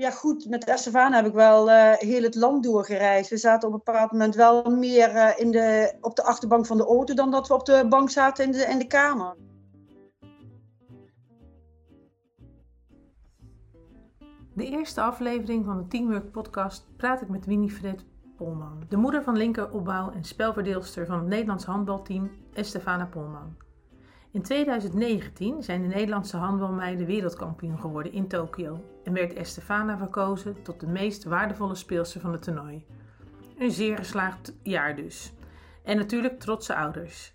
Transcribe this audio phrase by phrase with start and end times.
[0.00, 3.30] ja, goed, met Estefan heb ik wel uh, heel het land doorgereisd.
[3.30, 6.76] We zaten op een bepaald moment wel meer uh, in de, op de achterbank van
[6.76, 9.36] de auto dan dat we op de bank zaten in de, in de kamer.
[14.54, 18.04] De eerste aflevering van de Teamwork Podcast praat ik met Winifred
[18.36, 23.56] Polman, de moeder van linkeropbouw en spelverdeelster van het Nederlands handbalteam Estefana Polman.
[24.32, 30.80] In 2019 zijn de Nederlandse handbalmeiden wereldkampioen geworden in Tokio en werd Estefana verkozen tot
[30.80, 32.86] de meest waardevolle speelster van het toernooi.
[33.58, 35.32] Een zeer geslaagd jaar dus.
[35.84, 37.34] En natuurlijk trotse ouders.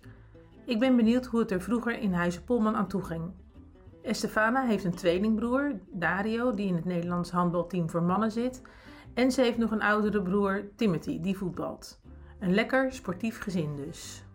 [0.64, 3.30] Ik ben benieuwd hoe het er vroeger in Huizen Polman aan toe ging.
[4.02, 8.62] Estefana heeft een tweelingbroer, Dario, die in het Nederlands handbalteam voor mannen zit.
[9.14, 12.00] En ze heeft nog een oudere broer, Timothy, die voetbalt.
[12.38, 14.25] Een lekker sportief gezin dus.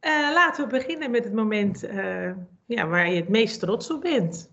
[0.00, 2.34] Uh, laten we beginnen met het moment uh,
[2.66, 4.50] ja, waar je het meest trots op bent.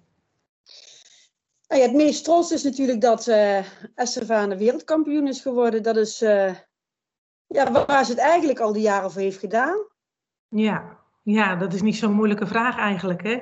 [1.67, 5.83] Nou ja, het meest trots is natuurlijk dat uh, Estefane wereldkampioen is geworden.
[5.83, 6.19] Dat is
[7.47, 9.87] ja, waar ze het eigenlijk al die jaren voor heeft gedaan.
[10.47, 13.41] Ja, ja dat is niet zo'n moeilijke vraag eigenlijk, hè?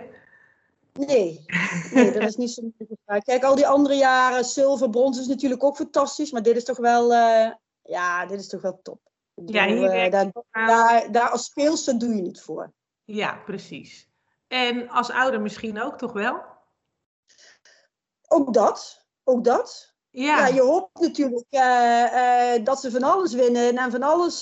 [0.93, 1.45] Nee,
[1.93, 3.23] nee, dat is niet zo'n moeilijke vraag.
[3.23, 6.31] Kijk, al die andere jaren, zilver, brons is natuurlijk ook fantastisch.
[6.31, 7.11] Maar dit is toch wel,
[7.83, 9.11] ja, dit is toch wel top.
[9.33, 12.73] Ja, hier uh, daar, daar, daar, als speelster doe je het voor.
[13.03, 14.11] Ja, precies.
[14.47, 16.41] En als ouder misschien ook toch wel?
[18.27, 19.05] Ook dat.
[19.23, 19.95] Ook dat.
[20.09, 20.37] Ja.
[20.37, 24.41] ja je hoopt natuurlijk uh, uh, dat ze van alles winnen en van alles,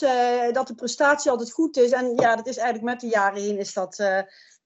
[0.51, 1.91] dat de prestatie altijd goed is.
[1.91, 3.95] En ja, dat is eigenlijk met de jaren heen is dat,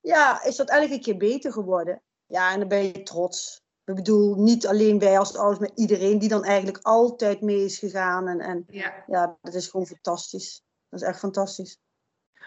[0.01, 2.01] ja, is dat elke keer beter geworden.
[2.25, 3.64] Ja, en dan ben je trots.
[3.85, 7.79] Ik bedoel, niet alleen wij als ouders, maar iedereen die dan eigenlijk altijd mee is
[7.79, 8.27] gegaan.
[8.27, 9.03] En, en ja.
[9.07, 10.63] ja, dat is gewoon fantastisch.
[10.89, 11.79] Dat is echt fantastisch.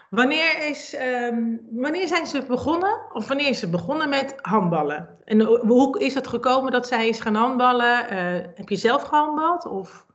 [0.09, 3.01] Wanneer, is, um, wanneer zijn ze begonnen?
[3.13, 5.17] Of wanneer is ze begonnen met handballen?
[5.23, 8.13] En hoe is het gekomen dat zij is gaan handballen?
[8.13, 9.65] Uh, heb je zelf gehandbald?
[9.65, 10.05] Of?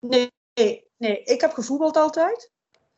[0.00, 2.51] Nee, nee, nee, ik heb gevoetbald altijd.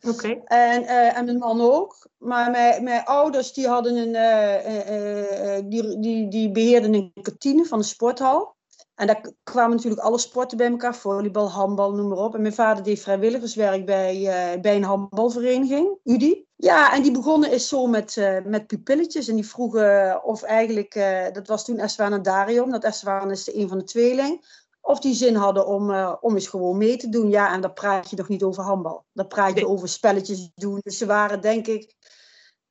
[0.09, 0.41] Oké.
[0.45, 2.09] En, uh, en mijn man ook.
[2.19, 7.65] Maar mijn, mijn ouders die hadden een, uh, uh, die, die, die beheerden een kantine
[7.65, 8.57] van de sporthal.
[8.95, 10.95] En daar kwamen natuurlijk alle sporten bij elkaar.
[10.95, 12.35] Volleybal, handbal, noem maar op.
[12.35, 16.47] En mijn vader deed vrijwilligerswerk bij, bij een handbalvereniging, UDI.
[16.57, 19.29] Ja, en die begonnen is zo met, met pupilletjes.
[19.29, 20.95] En die vroegen of eigenlijk,
[21.33, 24.45] dat was toen Estwan en Dario, dat Estwan is de een van de tweeling
[24.87, 27.31] of die zin hadden om, uh, om eens gewoon mee te doen.
[27.31, 29.05] Ja, en dan praat je nog niet over handbal.
[29.13, 30.79] Dan praat je over spelletjes doen.
[30.83, 31.95] Dus ze waren denk ik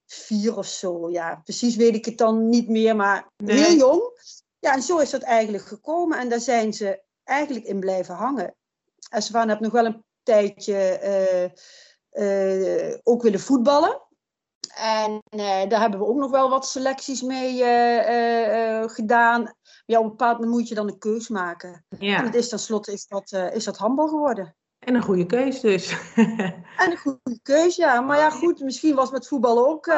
[0.05, 1.09] vier of zo.
[1.09, 4.01] Ja, precies weet ik het dan niet meer, maar heel jong.
[4.59, 6.17] Ja, en zo is dat eigenlijk gekomen.
[6.19, 8.55] En daar zijn ze eigenlijk in blijven hangen.
[9.09, 10.99] En ze hebben nog wel een tijdje
[12.13, 14.01] uh, uh, ook willen voetballen.
[14.75, 15.21] En
[15.69, 17.57] daar hebben we ook nog wel wat selecties mee
[18.89, 21.85] gedaan ja, op een bepaald moment moet je dan een keus maken.
[21.99, 22.17] Ja.
[22.17, 24.55] En het is tenslotte is dat, uh, is dat handbal geworden.
[24.79, 25.95] En een goede keus dus.
[26.83, 28.01] en een goede keus, ja.
[28.01, 29.95] Maar ja, goed, misschien was met voetbal ook uh,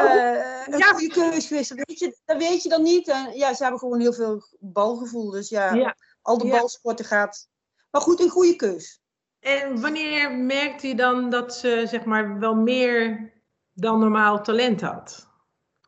[0.66, 0.88] een ja.
[0.88, 1.70] goede keus geweest.
[1.70, 3.08] Dat weet, je, dat weet je dan niet.
[3.08, 5.30] En ja, ze hebben gewoon heel veel balgevoel.
[5.30, 5.96] Dus ja, ja.
[6.22, 7.48] al de balsporten gaat.
[7.92, 9.02] Maar goed, een goede keus.
[9.40, 13.34] En wanneer merkte je dan dat ze zeg maar wel meer
[13.74, 15.28] dan normaal talent had?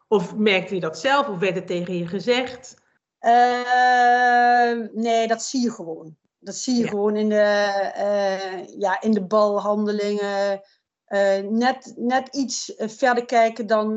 [0.07, 1.27] Of merkte je dat zelf?
[1.27, 2.75] Of werd het tegen je gezegd?
[3.22, 6.16] Uh, nee, dat zie je gewoon.
[6.39, 10.61] Dat zie je gewoon in de, uh, ja, in de balhandelingen.
[11.09, 13.95] Uh, net, net iets verder kijken dan,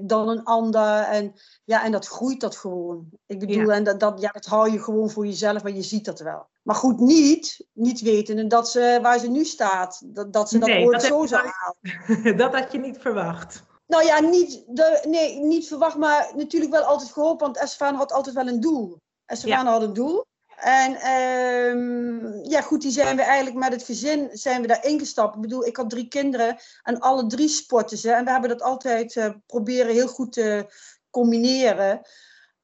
[0.00, 1.02] dan een ander.
[1.02, 1.34] En,
[1.64, 3.08] ja, en dat groeit dat gewoon.
[3.26, 6.04] Ik bedoel, en dat, dat, ja, dat hou je gewoon voor jezelf, maar je ziet
[6.04, 6.46] dat wel.
[6.62, 10.68] Maar goed, niet, niet weten dat ze, waar ze nu staat, dat, dat ze dat
[10.68, 12.36] nee, ooit dat zo zou halen.
[12.42, 13.64] dat had je niet verwacht.
[13.86, 18.12] Nou ja, niet, de, nee, niet verwacht, maar natuurlijk wel altijd gehoopt, want Estefan had
[18.12, 19.00] altijd wel een doel.
[19.26, 19.70] Estefan ja.
[19.70, 20.24] had een doel.
[20.56, 25.34] En um, ja, goed, die zijn we eigenlijk met het gezin zijn we daar ingestapt.
[25.34, 28.12] Ik bedoel, ik had drie kinderen en alle drie sporten ze.
[28.12, 30.66] En we hebben dat altijd uh, proberen heel goed te
[31.10, 32.00] combineren.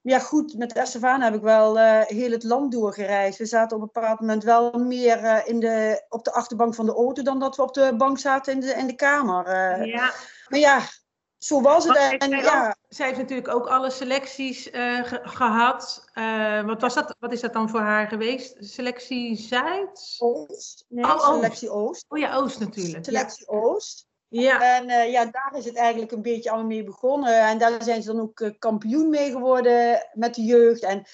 [0.01, 3.39] Ja, goed, met Estefan heb ik wel uh, heel het land doorgereisd.
[3.39, 6.87] We zaten op een bepaald moment wel meer uh, in de, op de achterbank van
[6.87, 9.47] de auto dan dat we op de bank zaten in de, in de kamer.
[9.87, 10.13] ja.
[10.49, 10.81] Maar ja,
[11.45, 12.17] zo was het.
[12.19, 12.77] En, ja.
[12.89, 16.11] zij heeft natuurlijk ook alle selecties uh, gehad.
[16.15, 18.57] Uh, wat, was dat, wat is dat dan voor haar geweest?
[18.59, 20.17] Selectie Zuid?
[20.19, 20.85] Oost.
[20.89, 22.05] Nee, oh, selectie Oost.
[22.09, 23.05] Oh ja, Oost natuurlijk.
[23.05, 23.59] Selectie ja.
[23.59, 24.07] Oost.
[24.29, 24.77] Ja.
[24.77, 27.41] En uh, ja, daar is het eigenlijk een beetje allemaal mee begonnen.
[27.41, 30.83] En daar zijn ze dan ook kampioen mee geworden met de jeugd.
[30.83, 31.07] En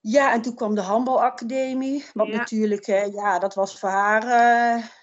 [0.00, 2.04] ja, en toen kwam de handbalacademie.
[2.12, 2.36] Wat ja.
[2.36, 4.26] natuurlijk, ja, dat was voor haar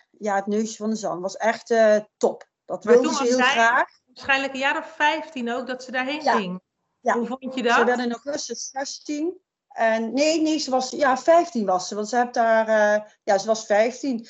[0.10, 1.22] ja, het neusje van de zand.
[1.22, 1.74] was echt
[2.18, 2.52] top.
[2.66, 6.62] Dat wilde ze heel graag waarschijnlijk een jaar of 15 ook dat ze daarheen ging.
[7.00, 7.18] Ja.
[7.18, 7.74] Hoe vond je dat?
[7.74, 9.42] Ze werden in augustus 16.
[9.68, 13.38] En nee, nee, ze was, ja, 15 was ze, want ze heeft daar, eh, ja,
[13.38, 14.28] ze was 15.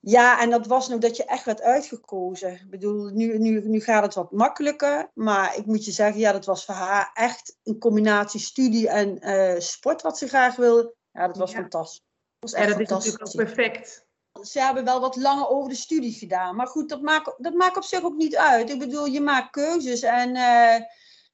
[0.00, 2.52] Ja, en dat was nog dat je echt werd uitgekozen.
[2.52, 6.32] Ik bedoel, nu, nu, nu gaat het wat makkelijker, maar ik moet je zeggen, ja,
[6.32, 10.94] dat was voor haar echt een combinatie studie en eh, sport wat ze graag wil.
[11.12, 11.56] Ja, dat was Ja.
[11.56, 12.04] fantastisch.
[12.38, 14.06] Dat was Ja, echt dat is natuurlijk ook perfect.
[14.42, 16.56] Ze hebben wel wat langer over de studie gedaan.
[16.56, 18.70] Maar goed, dat maakt, dat maakt op zich ook niet uit.
[18.70, 20.02] Ik bedoel, je maakt keuzes.
[20.02, 20.74] En, eh,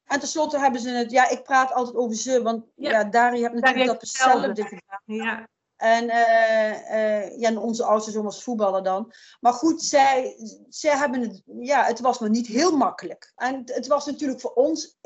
[0.06, 1.10] en tenslotte hebben ze het...
[1.10, 2.42] Ja, ik praat altijd over ze.
[2.42, 2.90] Want Ja.
[2.90, 4.62] ja, Dari heeft natuurlijk dat hetzelfde.
[4.62, 5.02] gedaan.
[5.04, 9.12] Ja, En eh, eh, ja, en onze oudste zoon was voetballer dan.
[9.40, 10.36] Maar goed, zij,
[10.68, 11.42] zij hebben het...
[11.60, 13.32] Ja, het was maar niet heel makkelijk.
[13.36, 14.96] En het, was natuurlijk voor ons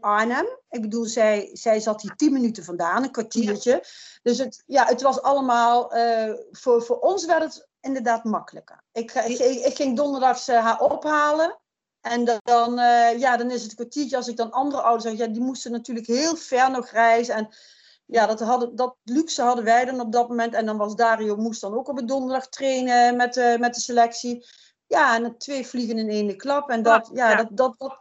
[0.00, 0.46] Arnhem.
[0.70, 3.84] Ik bedoel, zij, zij zat hier tien minuten vandaan, een kwartiertje.
[4.22, 5.92] Dus het, ja, het was allemaal...
[5.92, 8.82] eh, voor, voor ons werd het inderdaad makkelijker.
[8.92, 11.58] Ik, ik, ik ging donderdags eh, haar ophalen.
[12.00, 14.16] En dan, eh, ja, dan is het een kwartiertje.
[14.16, 17.34] Als ik dan andere ouders zeg, ja, die moesten natuurlijk heel ver nog reizen.
[17.34, 17.48] En
[18.06, 20.54] ja, dat, hadden, dat luxe hadden wij dan op dat moment.
[20.54, 23.80] En dan was Dario moest dan ook op een donderdag trainen met, de met de
[23.80, 24.46] selectie.
[24.86, 26.70] Ja, en twee vliegen in één klap.
[26.70, 27.36] En dat, ja, Ja.
[27.36, 27.98] Dat, dat, dat,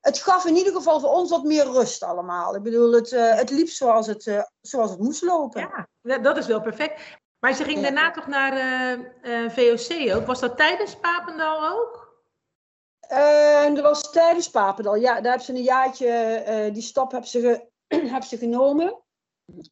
[0.00, 2.54] het gaf in ieder geval voor ons wat meer rust allemaal.
[2.54, 5.60] Ik bedoel, het, eh, het liep zoals het, eh, zoals het moest lopen.
[6.02, 7.00] ja, dat- is wel perfect.
[7.38, 7.82] Maar ze ging Ja.
[7.82, 8.52] daarna toch naar
[9.22, 10.26] eh, VOC ook.
[10.26, 12.10] Was dat tijdens Papendal ook?
[13.74, 14.94] Dat was tijdens Papendal.
[14.94, 17.40] Ja, daar hebben ze een jaartje, die stap hebben ze,
[17.88, 19.02] ge- ze genomen.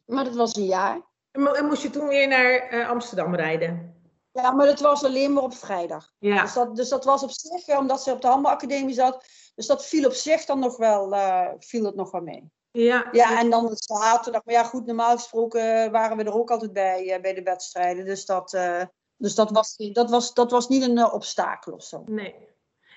[0.06, 1.00] Maar dat was een jaar.
[1.30, 3.94] En mo- en moest je toen weer naar Amsterdam rijden?
[4.32, 6.12] Ja, maar dat was alleen maar op vrijdag.
[6.18, 9.24] Ja, Dus, dat, dus dat was op zich, omdat ze op de handbalacademie zat.
[9.54, 12.50] Dus dat viel op zich dan nog wel, eh, viel het nog wel mee.
[12.70, 14.44] ja, Ja, en dan het zaterdag.
[14.44, 18.04] Maar ja, goed, normaal gesproken waren we er ook altijd bij, eh, bij de wedstrijden.
[18.04, 18.82] Dus dat, eh,
[19.20, 22.02] dus dat, was, dat, was, dat was niet een eh, obstakel of zo.
[22.06, 22.48] nee.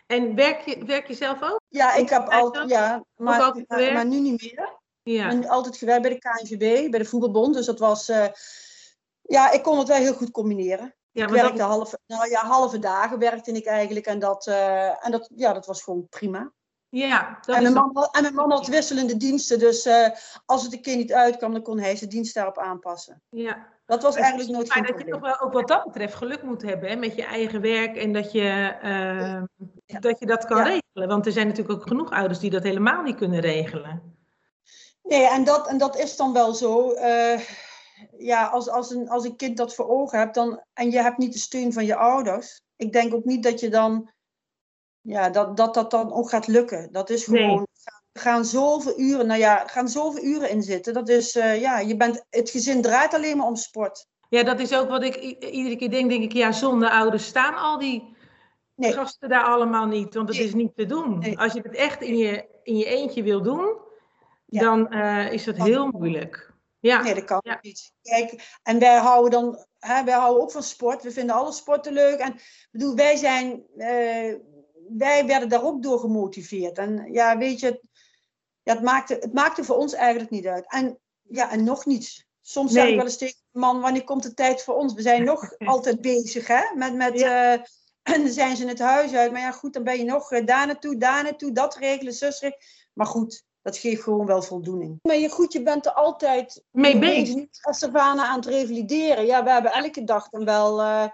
[0.07, 1.61] En werk je, werk je zelf ook?
[1.67, 3.94] Ja, ik heb altijd, ja, maar, altijd maar, gewerkt?
[3.94, 4.81] maar nu niet meer.
[5.03, 7.53] Ja, Ik ben altijd gewerkt bij de KNVB, bij de voetbalbond.
[7.53, 8.27] Dus dat was, eh,
[9.21, 10.95] ja, ik kon het wel heel goed combineren.
[11.13, 14.06] Ja Ik maar werkte dat, halve, nou ja, halve dagen werkte ik eigenlijk.
[14.06, 16.51] En dat, eh, en dat, ja, dat was gewoon prima.
[16.89, 19.60] ja, dat En mijn, man, had- en mijn man had wisselende diensten.
[19.60, 20.10] Dus eh,
[20.45, 23.21] als het een keer niet uitkwam, dan kon hij zijn dienst daarop aanpassen.
[23.30, 23.71] ja.
[23.86, 26.44] Dat was Maar eigenlijk nooit Maar dat je toch wel ook wat dat betreft geluk
[26.44, 29.42] moet hebben hè, met je eigen werk en dat je, eh,
[29.86, 30.00] Ja.
[30.00, 30.63] dat, je dat kan Ja.
[30.63, 31.07] regelen.
[31.07, 34.18] Want er zijn natuurlijk ook genoeg ouders die dat helemaal niet kunnen regelen.
[35.04, 36.92] Nee, en dat, en dat is dan wel zo.
[38.17, 41.17] Ja, als, als, een, als een kind dat voor ogen hebt dan, en je hebt
[41.17, 42.61] niet de steun van je ouders.
[42.75, 44.09] Ik denk ook niet dat je dan,
[45.01, 46.91] ja, dat dat, dat dan ook gaat lukken.
[46.91, 47.41] Dat is Nee.
[47.43, 47.67] gewoon,
[48.11, 50.93] er gaan zoveel uren, nou ja, er gaan zoveel uren in zitten.
[50.93, 54.05] Dat is, eh, ja, je bent, het gezin draait alleen maar om sport.
[54.29, 56.09] Ja, dat is ook wat ik iedere keer denk.
[56.09, 58.11] Denk ik, ja, zonder ouders staan al die
[58.75, 58.93] Nee.
[58.93, 60.13] gasten daar allemaal niet.
[60.13, 60.47] Want het Nee.
[60.47, 61.35] is niet te doen.
[61.37, 63.77] Als je het echt in je, in je eentje wil doen,
[64.45, 64.61] Ja.
[64.61, 66.52] dan eh, is dat heel moeilijk.
[66.83, 67.57] Ja, Nee, dat kan Ja.
[67.62, 67.91] niet.
[68.01, 71.03] Kijk, en wij houden dan, hè, wij houden ook van sport.
[71.03, 72.19] We vinden alle sporten leuk.
[72.19, 72.35] En
[72.71, 74.35] bedoel, wij zijn, eh,
[74.97, 76.77] wij werden daar ook door gemotiveerd.
[76.77, 77.81] En ja, weet je,
[78.63, 80.71] ja, het, maakte, het maakte voor ons eigenlijk niet uit.
[80.71, 82.25] En ja, en nog niet.
[82.41, 82.91] Soms zeg Nee.
[82.91, 84.94] ik wel eens tegen man, wanneer komt de tijd voor ons?
[84.94, 86.62] We zijn nog altijd bezig, hè?
[86.75, 87.53] Met, met, Ja.
[87.53, 87.65] eh,
[88.03, 89.31] en dan zijn ze het huis uit.
[89.31, 92.39] Maar ja, goed, dan ben je nog eh, daar naartoe, daar naartoe, dat regelen, zus
[92.39, 92.65] regelen.
[92.94, 95.00] Maar goed, dat geeft gewoon wel voldoening.
[95.01, 97.46] Maar je, goed, je bent er altijd mee bezig.
[97.62, 99.25] als Savannah aan het revalideren.
[99.25, 101.05] Ja, we hebben elke dag dan wel eh,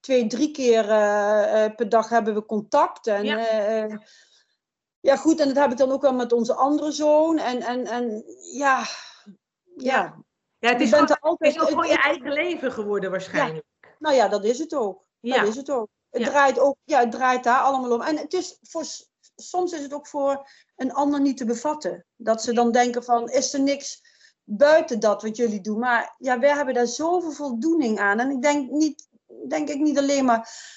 [0.00, 3.06] twee, drie keer eh, eh, per dag hebben we contact.
[3.06, 3.38] En, Ja.
[3.38, 4.02] ja.
[5.00, 7.38] ja, goed, en dat heb ik dan ook wel met onze andere zoon.
[7.38, 8.84] En, en, en ja,
[9.76, 10.16] ja.
[10.58, 11.54] Ja, het je is, bent er altijd.
[11.54, 13.64] het is ook gewoon het- je eigen leven geworden waarschijnlijk.
[13.98, 15.04] nou ja, dat is het ook.
[15.20, 15.88] Ja, Dat is het ook.
[16.10, 16.28] Het, Ja.
[16.28, 18.02] draait ook ja, het draait daar allemaal om.
[18.02, 18.84] En het is voor,
[19.40, 22.06] soms is het ook voor een ander niet te bevatten.
[22.16, 24.02] Dat ze dan denken van, is er niks
[24.44, 25.78] buiten dat wat jullie doen?
[25.78, 28.18] Maar ja, wij hebben daar zoveel voldoening aan.
[28.18, 29.08] En ik denk niet,
[29.48, 30.68] denk ik niet alleen maar...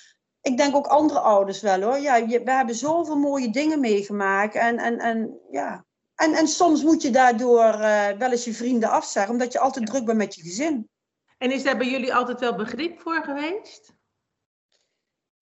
[0.42, 2.00] Ik denk ook andere ouders wel hoor.
[2.00, 4.56] Ja, je, we hebben zoveel mooie dingen meegemaakt.
[4.56, 5.86] En, en, en, ja.
[6.16, 9.32] en, en soms moet je daardoor eh, wel eens je vrienden afzeggen.
[9.32, 10.90] Omdat je altijd druk bent met je gezin.
[11.38, 13.94] En is daar bij jullie altijd wel begrip voor geweest?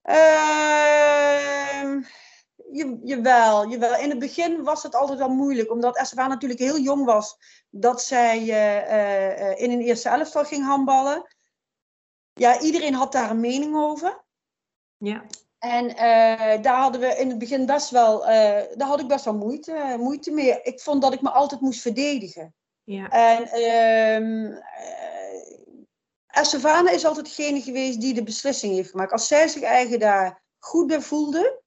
[0.02, 2.02] Ehm,
[2.72, 3.96] je, jawel, jawel.
[3.96, 7.36] In het begin was het altijd wel moeilijk, omdat Estefan natuurlijk heel jong was,
[7.70, 11.34] dat zij eh, eh, eh, in een eerste elftal ging handballen.
[12.32, 14.24] Ja, iedereen had daar een mening over.
[14.96, 15.24] Ja.
[15.58, 15.88] En
[16.62, 18.20] daar hadden we in het begin best wel,
[18.76, 20.62] daar had ik best wel moeite, moeite mee.
[20.62, 22.54] Ik vond dat ik me altijd moest verdedigen.
[22.84, 23.08] Ja.
[23.08, 24.60] En ehm
[26.32, 29.12] eh, Savannah is altijd degene geweest die de beslissing heeft gemaakt.
[29.12, 31.61] Als zij zich eigen daar goed bij voelde,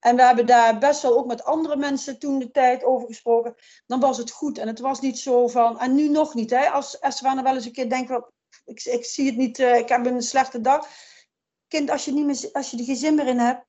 [0.00, 3.54] En we hebben daar best wel ook met andere mensen toen de tijd over gesproken.
[3.86, 4.58] Dan was het goed.
[4.58, 5.80] En het was niet zo van.
[5.80, 6.50] En nu nog niet.
[6.50, 6.68] Hè?
[6.68, 8.10] Als Estefana wel eens een keer denkt:
[8.64, 10.88] ik, ik zie het niet, uh, ik heb een slechte dag.
[11.68, 13.64] Kind, als je, niet meer, als je er geen zin meer in hebt,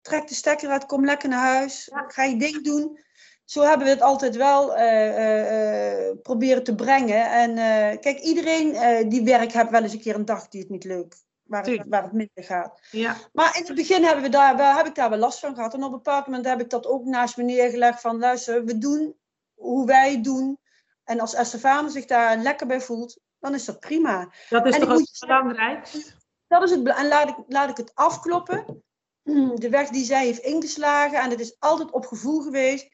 [0.00, 1.90] trek de stekker uit, kom lekker naar huis.
[2.08, 3.02] Ga je ding doen.
[3.44, 7.30] Zo hebben we het altijd wel uh, uh, proberen te brengen.
[7.30, 7.54] En
[8.00, 11.14] kijk, iedereen die werkt, heeft wel eens een keer een dag die het niet leuk
[11.44, 12.80] waar het, waar het minder gaat.
[12.90, 13.16] Ja.
[13.32, 15.74] Maar in het begin hebben we daar, heb ik daar wel last van gehad.
[15.74, 18.78] En op een bepaald moment heb ik dat ook naast me neergelegd van luister, we
[18.78, 19.16] doen
[19.54, 20.58] hoe wij doen.
[21.04, 24.32] En als Estefane zich daar lekker bij voelt, dan is dat prima.
[24.48, 26.12] Dat is en toch het belangrijkste?
[26.46, 28.82] Dat is het, en laat ik, laat ik het afkloppen.
[29.54, 32.88] De weg die zij heeft ingeslagen, en het is altijd op gevoel geweest,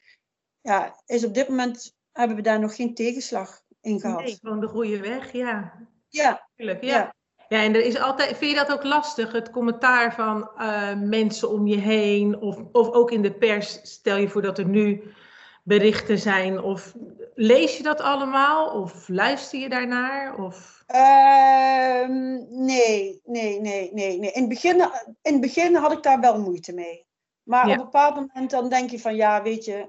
[0.60, 4.20] ja, is op dit moment hebben we daar nog geen tegenslag in gehad.
[4.20, 5.72] Nee, gewoon de goede weg, ja.
[6.08, 6.48] Ja.
[6.56, 6.96] Tuurlijk, ja.
[6.96, 7.14] ja.
[7.50, 11.50] Ja, en er is altijd, vind je dat ook lastig, het commentaar van uh, mensen
[11.50, 15.12] om je heen, of, of ook in de pers, stel je voor dat er nu
[15.62, 16.94] berichten zijn, of
[17.34, 20.36] lees je dat allemaal, of luister je daarnaar?
[20.38, 20.84] Of...
[20.88, 22.08] Uh,
[22.48, 24.32] nee, nee, nee, nee, nee.
[24.32, 24.76] In het, begin,
[25.22, 27.06] in het begin had ik daar wel moeite mee.
[27.42, 27.72] Maar ja.
[27.72, 29.88] op een bepaald moment dan denk je van, ja, weet je,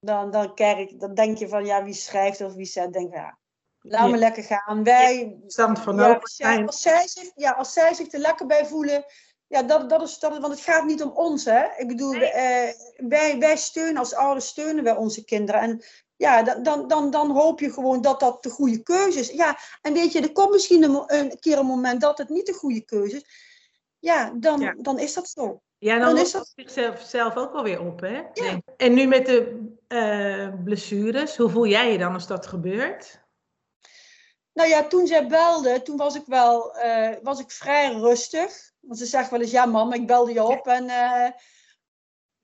[0.00, 3.38] dan, dan, kijk, dan denk je van, ja, wie schrijft of wie zegt, denk ja,
[3.88, 4.84] Laat me lekker gaan.
[4.84, 8.46] Wij, stand van ja, als, zij, als, zij zich, ja, als zij zich er lekker
[8.46, 9.04] bij voelen,
[9.46, 11.44] ja, dat, dat is, dat, want het gaat niet om ons.
[11.44, 11.64] Hè?
[11.76, 12.28] Ik bedoel, nee.
[12.28, 15.60] uh, wij, wij steunen als ouders steunen wij onze kinderen.
[15.60, 15.82] En
[16.16, 19.30] ja, dan, dan, dan hoop je gewoon dat dat de goede keuze is.
[19.30, 22.46] Ja, en weet je, er komt misschien een, een keer een moment dat het niet
[22.46, 23.24] de goede keuze is.
[23.98, 24.74] Ja, dan, ja.
[24.78, 25.60] dan is dat zo.
[25.78, 28.22] Ja, dan, dan is dat zichzelf zelf ook wel weer op, hè?
[28.32, 28.60] Ja.
[28.76, 33.24] En nu met de uh, blessures, hoe voel jij je dan als dat gebeurt?
[34.56, 38.72] Nou ja, toen zij belde, toen was ik wel uh, was ik vrij rustig.
[38.80, 40.66] Want ze zegt wel eens, ja mam, ik belde je op.
[40.66, 41.28] En uh,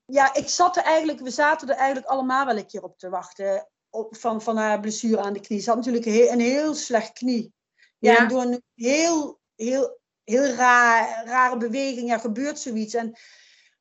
[0.05, 3.09] ja, ik zat er eigenlijk, we zaten er eigenlijk allemaal wel een keer op te
[3.09, 3.69] wachten.
[3.91, 5.61] Op, van, van haar blessure aan de knie.
[5.61, 7.55] Ze had natuurlijk een heel, een heel slecht knie.
[7.99, 8.19] Ja, ja.
[8.19, 12.95] En door een heel, heel, heel raar, rare beweging ja, gebeurt zoiets.
[12.95, 13.19] En,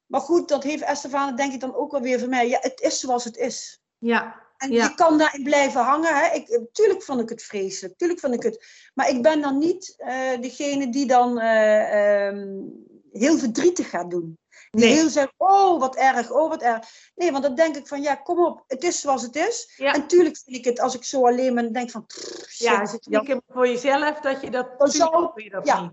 [0.05, 2.47] maar goed, dat heeft Estefane denk ik dan ook wel weer voor mij.
[2.47, 3.81] Ja, het is zoals het is.
[3.97, 4.83] Ja, en ja.
[4.83, 6.15] je kan daarin blijven hangen.
[6.15, 6.33] Hè.
[6.33, 7.97] Ik, tuurlijk vond ik het vreselijk.
[7.97, 8.65] Tuurlijk vond ik het.
[8.93, 12.73] Maar ik ben dan niet uh, degene die dan uh, um,
[13.11, 14.39] heel verdrietig gaat doen.
[14.69, 14.93] Die nee.
[14.93, 16.87] heel zegt, oh wat erg, oh wat erg.
[17.15, 19.73] Nee, want dan denk ik van, ja, kom op, het is zoals het is.
[19.77, 19.93] Ja.
[19.93, 22.81] En tuurlijk vind ik het, als ik zo alleen ben, denk van, pff, shit, ja,
[22.81, 23.41] het ja.
[23.47, 25.81] voor jezelf dat je dat, dan zou, je dat ja.
[25.81, 25.91] niet.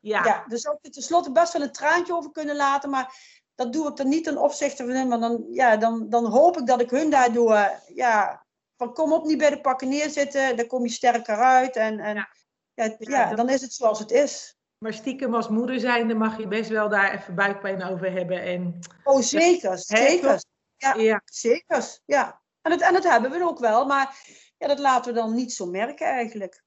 [0.00, 0.24] Ja.
[0.24, 3.14] ja, dus zou ik er tenslotte best wel een traantje over kunnen laten, maar
[3.60, 6.58] dat doe ik dan niet ten opzichte van hun, maar dan, ja, dan, dan hoop
[6.58, 10.66] ik dat ik hun daardoor, ja, van kom op, niet bij de pakken neerzitten, dan
[10.66, 11.76] kom je sterker uit.
[11.76, 12.28] En, en ja.
[12.74, 14.56] Ja, ja, dan is het zoals het is.
[14.78, 18.42] Maar stiekem als moeder zijnde mag je best wel daar even buikpijn over hebben.
[18.42, 20.42] En, oh, zeker, zeker.
[20.76, 21.98] Ja, ja, zeker.
[22.04, 22.40] Ja.
[22.62, 24.16] En, het, en dat hebben we ook wel, maar
[24.58, 26.62] ja, dat laten we dan niet zo merken eigenlijk.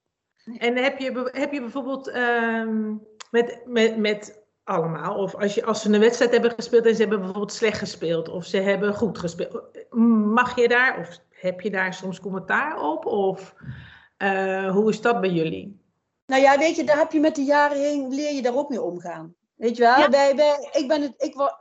[0.57, 5.81] En heb je, heb je bijvoorbeeld um, met, met, met allemaal, of als, je, als
[5.81, 9.17] ze een wedstrijd hebben gespeeld en ze hebben bijvoorbeeld slecht gespeeld, of ze hebben goed
[9.17, 9.61] gespeeld,
[10.33, 13.05] mag je daar, of heb je daar soms commentaar op?
[13.05, 13.53] Of
[14.17, 15.81] uh, hoe is dat bij jullie?
[16.25, 18.69] Nou ja, weet je, daar heb je met de jaren heen, leer je daar ook
[18.69, 19.35] mee omgaan.
[19.55, 19.99] Weet je wel?
[19.99, 20.09] Ja.
[20.09, 21.53] Wij, ik ben het, ik,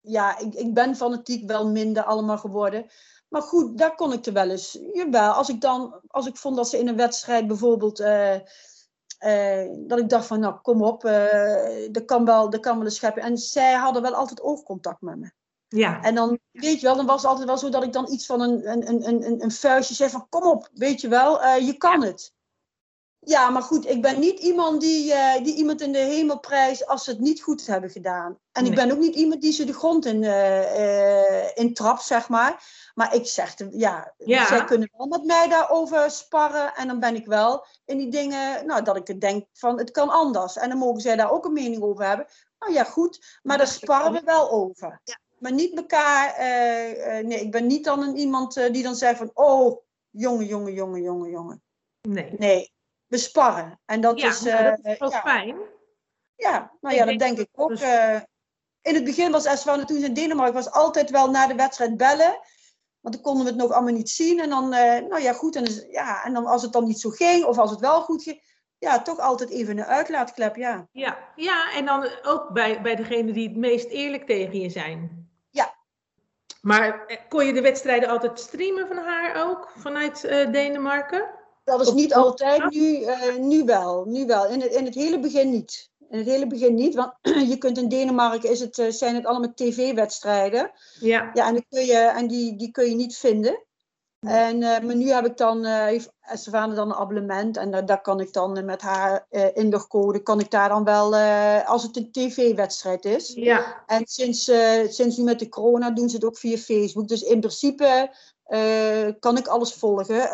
[0.00, 2.86] ja, ik, ik ben fanatiek wel minder allemaal geworden.
[3.28, 4.78] Maar goed, daar kon ik er wel eens.
[4.92, 8.00] Jawel, als ik dan, als ik vond dat ze in een wedstrijd bijvoorbeeld.
[8.00, 8.34] Uh,
[9.20, 12.86] uh, dat ik dacht van, nou kom op, uh, dat kan wel, dat kan wel
[12.86, 13.22] een scheppen.
[13.22, 15.30] En zij hadden wel altijd oogcontact met me.
[15.68, 16.02] Ja.
[16.02, 18.26] En dan, weet je wel, dan was het altijd wel zo dat ik dan iets
[18.26, 21.66] van een, een, een, een, een vuistje zei van, kom op, weet je wel, uh,
[21.66, 22.32] je kan het.
[23.28, 26.86] Ja, maar goed, ik ben niet iemand die, uh, die iemand in de hemel prijst
[26.86, 28.38] als ze het niet goed hebben gedaan.
[28.52, 28.70] En nee.
[28.70, 32.62] ik ben ook niet iemand die ze de grond in, uh, in trapt, zeg maar.
[32.94, 36.74] Maar ik zeg, ja, ja, zij kunnen wel met mij daarover sparren.
[36.74, 39.90] En dan ben ik wel in die dingen, nou, dat ik het denk van, het
[39.90, 40.56] kan anders.
[40.56, 42.26] En dan mogen zij daar ook een mening over hebben.
[42.58, 45.00] Nou ja, goed, maar daar sparren we wel over.
[45.04, 46.34] Ja maar niet elkaar.
[47.24, 51.02] Nee, ik ben niet dan een iemand die dan zegt van, oh, jongen, jongen, jongen,
[51.02, 51.62] jongen, jongen.
[52.00, 52.34] Nee.
[52.38, 52.72] Nee,
[53.08, 53.80] we sparren.
[53.84, 54.40] En dat ja, is.
[54.40, 55.20] Nou, dat is wel ja.
[55.20, 55.56] fijn.
[56.36, 57.68] Ja, nou ja, dat denk ik ook.
[57.68, 57.82] Dus...
[58.82, 61.96] in het begin was Eswane toen ze in Denemarken was altijd wel na de wedstrijd
[61.96, 62.38] bellen.
[63.00, 64.40] Want dan konden we het nog allemaal niet zien.
[64.40, 65.56] En dan, nou ja, goed.
[65.56, 68.02] En, dus, ja, en dan als het dan niet zo ging, of als het wel
[68.02, 68.42] goed ging
[68.78, 70.88] ja, toch altijd even een uitlaatklep, ja.
[70.92, 75.28] Ja, ja en dan ook bij, bij degene die het meest eerlijk tegen je zijn.
[75.50, 75.74] Ja.
[76.60, 81.30] Maar kon je de wedstrijden altijd streamen van haar ook, vanuit uh, Denemarken?
[81.68, 84.04] Dat is niet altijd, nu, uh, nu wel.
[84.04, 84.46] Nu wel.
[84.46, 85.90] In het, in het hele begin niet.
[86.10, 87.12] In het hele begin niet, want
[87.50, 90.70] je kunt in Denemarken is het, zijn het allemaal tv-wedstrijden.
[91.00, 91.30] Ja.
[91.34, 93.66] Ja, en, die kun je, en die, die kun je niet vinden.
[94.20, 97.78] En, uh, maar nu heb ik dan, uh, heeft Estefane dan een abonnement en uh,
[97.86, 101.16] daar kan ik dan met haar inlogcode, kan ik daar dan wel,
[101.64, 103.32] als het een tv-wedstrijd is.
[103.34, 103.82] Ja.
[103.86, 104.44] En sinds,
[104.88, 107.08] sinds nu met de corona doen ze het ook via Facebook.
[107.08, 108.10] Dus in principe
[109.20, 110.30] kan ik alles volgen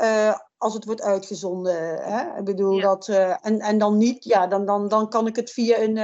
[0.59, 1.77] als het wordt uitgezonden.
[2.03, 2.39] Hè?
[2.39, 2.83] Ik bedoel Ja.
[2.83, 3.09] dat,
[3.43, 5.97] en, en dan niet, ja, dan, dan, dan kan ik het via een,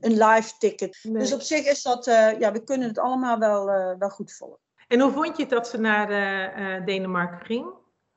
[0.00, 0.98] een live ticket.
[1.02, 1.22] Nee.
[1.22, 2.04] Dus op zich is dat,
[2.38, 3.64] ja, we kunnen het allemaal wel,
[3.98, 4.58] wel goed volgen.
[4.88, 7.66] En hoe vond je het dat ze naar eh, eh, Denemarken ging?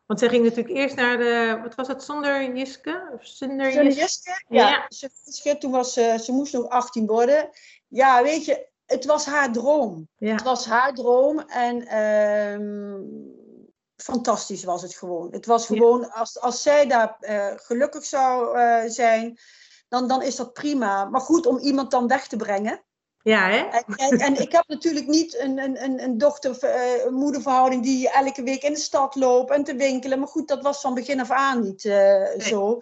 [0.05, 3.09] Want zij ging natuurlijk eerst naar de, wat was het, zonder Jiske?
[3.13, 3.99] Of zonder Jiske?
[4.01, 4.43] Jiske?
[4.47, 4.85] Ja, Ja.
[4.89, 7.49] Ze, ze- toen was ze, ze moest nog 18 worden.
[7.87, 10.07] Ja, weet je, het was haar droom.
[10.17, 10.31] Ja.
[10.31, 13.01] Het was haar droom en ehm,
[13.95, 15.27] fantastisch was het gewoon.
[15.31, 15.75] Het was Ja.
[15.75, 19.37] gewoon, als, als zij daar eh, gelukkig zou eh, zijn,
[19.87, 21.05] dan, dan is dat prima.
[21.05, 22.83] Maar goed, om iemand dan weg te brengen.
[23.21, 23.57] Ja, hè?
[23.57, 28.73] En, en, en ik heb natuurlijk niet een, een, een, dochter-moederverhouding die elke week in
[28.73, 30.19] de stad loopt en te winkelen.
[30.19, 32.81] Maar goed, dat was van begin af aan niet eh, zo.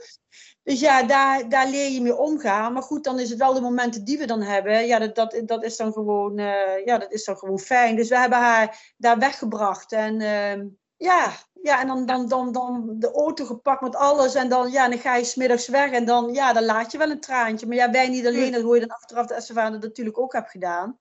[0.63, 2.73] Dus ja, daar, daar leer je mee omgaan.
[2.73, 4.85] Maar goed, dan is het wel de momenten die we dan hebben.
[4.85, 7.95] Ja, dat, dat, dat, is, dan gewoon, eh, ja, dat is dan gewoon fijn.
[7.95, 9.91] Dus we hebben haar daar weggebracht.
[9.91, 10.65] En ehm,
[11.03, 14.35] ja, ja, en dan, dan, dan, dan de auto gepakt met alles.
[14.35, 15.91] En dan, ja, dan ga je smiddags weg.
[15.91, 17.67] En dan, ja, dan laat je wel een traantje.
[17.67, 18.51] Maar ja, wij niet alleen.
[18.51, 20.99] Dat hoor je dan achteraf de dat natuurlijk ook heb gedaan.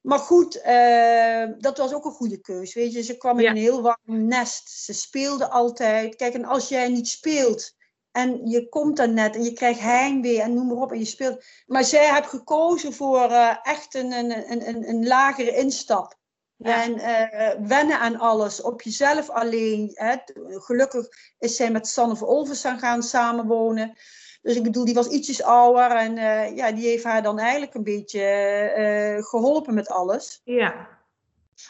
[0.00, 2.74] Maar goed, eh, dat was ook een goede keus.
[2.74, 3.50] Weet je, ze kwam in Ja.
[3.50, 4.70] een heel warm nest.
[4.70, 6.16] Ze speelde altijd.
[6.16, 7.74] Kijk, en als jij niet speelt
[8.10, 11.04] en je komt dan net en je krijgt heimwee en noem maar op en je
[11.04, 11.44] speelt.
[11.66, 16.22] Maar zij heeft gekozen voor eh, echt een, een, een, een, een lagere instap.
[16.64, 16.82] Ja.
[16.82, 19.90] En eh, wennen aan alles, op jezelf alleen.
[19.94, 20.16] Hè.
[20.48, 23.96] Gelukkig is zij met Sanne Verolvers gaan samenwonen.
[24.42, 27.74] Dus ik bedoel, die was ietsjes ouder en eh, ja, die heeft haar dan eigenlijk
[27.74, 30.40] een beetje eh, geholpen met alles.
[30.44, 30.88] Ja.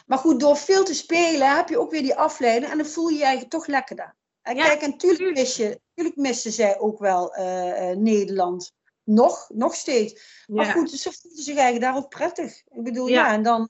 [0.05, 3.07] Maar goed, door veel te spelen heb je ook weer die afleiding en dan voel
[3.07, 4.15] je je eigenlijk toch lekkerder.
[4.41, 5.37] En Ja, kijk, en tuurlijk.
[5.37, 5.79] mis je,
[6.15, 7.33] miste zij ook wel
[7.97, 8.73] Nederland.
[9.03, 10.43] Nog, nog steeds.
[10.47, 12.61] Maar goed, ze voelde zich eigenlijk daar ook prettig.
[12.67, 13.25] Ik bedoel, Ja.
[13.27, 13.69] ja, en dan...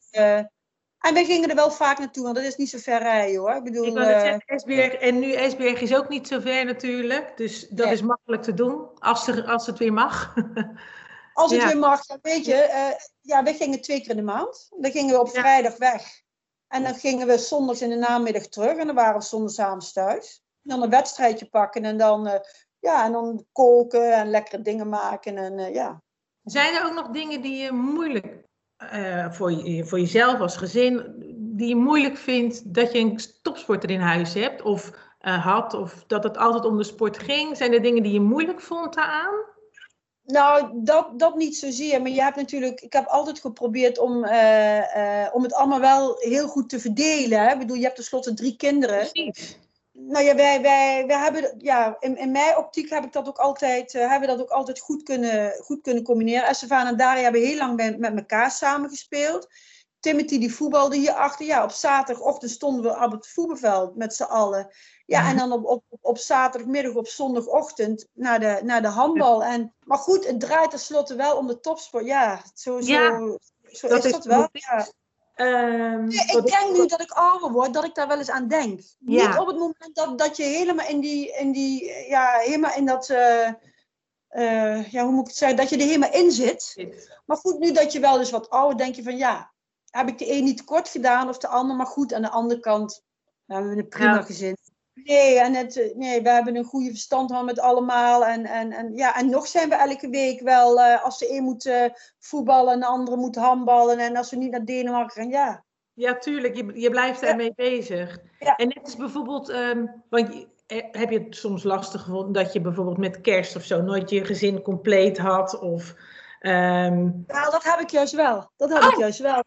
[1.05, 3.55] en wij gingen er wel vaak naartoe, want dat is niet zo ver rijden hoor.
[3.55, 7.37] Ik bedoel, Ik eh, zeggen, Esbjerg, en nu Esbjerg is ook niet zo ver natuurlijk.
[7.37, 10.33] Dus dat is makkelijk te doen, als, er, als het weer mag.
[11.33, 11.67] als het ja.
[11.67, 14.67] weer mag, dan weet je, eh, ja, we gingen twee keer in de maand.
[14.79, 15.41] Dan gingen we op Ja.
[15.41, 16.21] vrijdag weg.
[16.67, 18.77] En dan gingen we zondags in de namiddag terug.
[18.77, 20.43] En dan waren we zondagavond thuis.
[20.63, 22.39] En dan een wedstrijdje pakken en dan, eh,
[22.79, 25.37] ja, en dan koken en lekkere dingen maken.
[25.37, 26.03] En, ja.
[26.43, 28.44] Zijn er ook nog dingen die je moeilijk,
[28.77, 33.89] eh, voor, je, voor jezelf als gezin, die je moeilijk vindt dat je een topsporter
[33.89, 37.57] in huis hebt of eh, had, of dat het altijd om de sport ging?
[37.57, 39.53] Zijn er dingen die je moeilijk vond daaraan?
[40.23, 42.01] Nou, dat, dat niet zozeer.
[42.01, 46.47] Maar je hebt natuurlijk, ik heb altijd geprobeerd om, eh, om het allemaal wel heel
[46.47, 47.39] goed te verdelen.
[47.39, 47.51] Hè?
[47.51, 48.97] Ik bedoel, je hebt tenslotte drie kinderen.
[48.97, 49.59] Precies.
[50.07, 53.37] Nou ja, wij, wij, wij hebben, ja, in, in mijn optiek heb ik dat ook
[53.37, 56.47] altijd, eh, hebben we dat ook altijd goed kunnen, goed kunnen combineren.
[56.47, 59.47] Estefan en Daria hebben heel lang bij- met elkaar samengespeeld.
[59.99, 61.45] Timothy die voetbalde hierachter.
[61.45, 64.69] Ja, op zaterdagochtend stonden we op het voetbalveld met z'n allen.
[65.05, 69.43] Ja, en dan op, op, op zaterdagmiddag, op zondagochtend naar de, naar de handbal.
[69.43, 72.05] En, maar goed, het draait tenslotte wel om de topsport.
[72.05, 74.49] Ja, zo, zo, Ja, zo dat is dat wel.
[74.51, 74.87] Ja.
[75.35, 78.81] Ehm, ik denk nu dat ik ouder word, dat ik daar wel eens aan denk.
[78.99, 79.27] Ja.
[79.27, 82.85] Niet op het moment dat, dat je helemaal in die, in die, ja, helemaal in
[82.85, 86.87] dat, eh, ja, hoe moet ik het zeggen, dat je er helemaal in zit.
[87.25, 89.53] Maar goed, nu dat je wel eens wat ouder, denk je van ja,
[89.89, 92.59] heb ik de een niet kort gedaan of de ander, maar goed, aan de andere
[92.59, 93.03] kant
[93.45, 94.21] nou, we hebben een prima Ja.
[94.21, 94.57] gezin.
[95.03, 98.25] Nee, en het, nee, we hebben een goede verstand van met allemaal.
[98.25, 101.43] En, en, en, ja, en nog zijn we elke week wel, eh, als de een
[101.43, 101.85] moet eh,
[102.19, 103.99] voetballen en de andere moet handballen.
[103.99, 106.55] En als we niet naar Denemarken gaan, ja, Ja, tuurlijk.
[106.55, 108.17] Je, je blijft daarmee bezig.
[108.39, 108.55] Ja.
[108.55, 112.61] En net is bijvoorbeeld, ehm, want eh, heb je het soms lastig gevonden dat je
[112.61, 115.59] bijvoorbeeld met kerst of zo nooit je gezin compleet had?
[115.59, 115.95] Of,
[116.39, 118.51] ehm, Nou, dat heb ik juist wel.
[118.55, 119.43] Dat heb ik juist wel.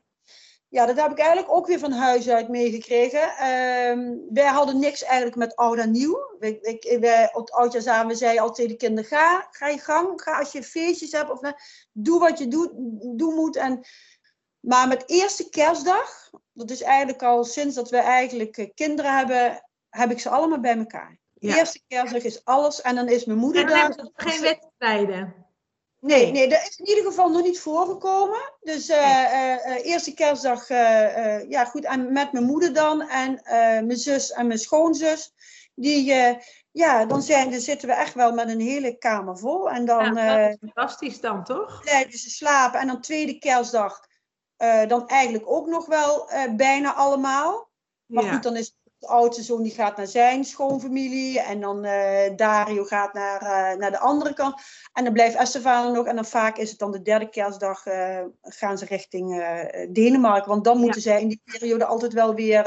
[0.71, 3.37] Ja, dat heb ik eigenlijk ook weer van huis uit meegekregen.
[3.37, 6.37] Ehm, wij hadden niks eigenlijk met oud en nieuw.
[6.39, 10.23] Ik, ik, wij, op het oudjaarsavond zeiden al tegen de kinderen, ga, ga je gang.
[10.23, 11.31] Ga als je feestjes hebt.
[11.31, 11.55] Of, nou,
[11.93, 12.71] doe wat je doet,
[13.19, 13.57] doen moet.
[13.57, 13.81] En,
[14.61, 19.65] maar met eerste kerstdag, dat is eigenlijk al sinds dat we eigenlijk eh, kinderen hebben,
[19.89, 21.19] heb ik ze allemaal bij elkaar.
[21.35, 21.57] Ja.
[21.57, 22.81] Eerste kerstdag is alles.
[22.81, 24.11] En dan is mijn moeder en dan daar.
[24.15, 25.47] geen wedstrijden.
[26.01, 28.53] Nee, nee, dat is in ieder geval nog niet voorgekomen.
[28.61, 30.69] Dus eh, eerste kerstdag,
[31.49, 33.09] ja goed, en met mijn moeder dan.
[33.09, 33.41] En
[33.87, 35.33] mijn zus en mijn schoonzus.
[35.75, 36.15] Die,
[36.71, 39.71] ja, dan, zijn, dan zitten we echt wel met een hele kamer vol.
[39.71, 41.81] En dan Ja, fantastisch dan, toch?
[41.81, 42.81] blijven ze slapen.
[42.81, 44.07] En dan tweede kerstdag,
[44.87, 47.69] dan eigenlijk ook nog wel bijna allemaal.
[48.07, 48.33] Maar Ja.
[48.33, 51.41] goed, dan is de oudste zoon die gaat naar zijn schoonfamilie.
[51.41, 54.63] En dan eh, Dario gaat naar, eh, naar de andere kant.
[54.93, 56.07] En dan blijft Estefan nog.
[56.07, 59.29] En dan vaak is het dan de derde kerstdag eh, gaan ze richting
[59.93, 60.51] Denemarken.
[60.51, 62.65] Want dan moeten zij in die periode altijd wel weer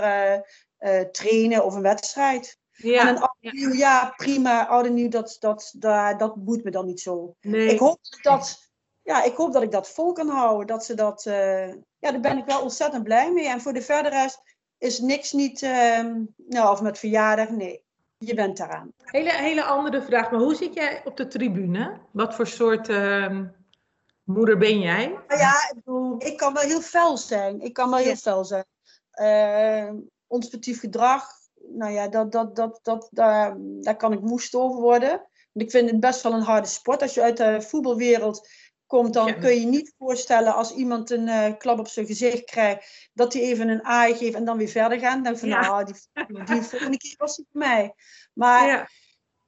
[1.12, 2.60] trainen of een wedstrijd.
[2.72, 4.68] En Ja, een en nieuw, ja, prima.
[4.68, 7.36] Oud en nieuw, dat, dat, dat, dat boeit me dan niet zo.
[7.42, 7.68] nee.
[7.68, 10.68] Ik hoop dat, ja, ik hoop dat ik dat vol kan houden.
[10.68, 11.24] Dat ze dat,
[12.00, 13.48] ja, daar ben ik wel ontzettend blij mee.
[13.48, 14.42] En voor de verdere rest
[14.82, 17.84] is niks niet, ehm, nou, of met verjaardag, nee.
[18.18, 18.94] Je bent daaraan.
[19.04, 22.00] Hele, hele andere vraag, maar hoe zit jij op de tribune?
[22.12, 23.46] Wat voor soort ehm,
[24.24, 25.20] moeder ben jij?
[25.28, 27.62] Maar ja, ik bedoel, ik kan wel heel fel zijn.
[27.62, 28.66] Ik kan wel heel fel zijn.
[30.28, 31.26] Ons sportief gedrag,
[31.68, 35.10] nou ja, dat, dat, dat, dat, daar, daar kan ik moest over worden.
[35.52, 37.02] Want ik vind het best wel een harde sport.
[37.02, 38.48] Als je uit de voetbalwereld
[38.92, 39.34] komt, dan Ja.
[39.34, 43.34] kun je je niet voorstellen als iemand een eh, klap op zijn gezicht krijgt, dat
[43.34, 45.24] hij even een aai geeft en dan weer verder gaat.
[45.24, 45.62] Dan van, Ja.
[45.62, 45.96] nou, die,
[46.50, 47.94] die volgende keer was die voor mij.
[48.34, 48.88] Maar Ja,